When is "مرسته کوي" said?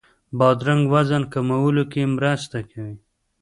2.15-2.95